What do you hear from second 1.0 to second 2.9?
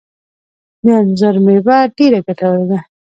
انځر مېوه ډیره ګټوره ده